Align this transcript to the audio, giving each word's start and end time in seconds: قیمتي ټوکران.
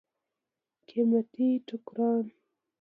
قیمتي 0.87 1.49
ټوکران. 1.67 2.25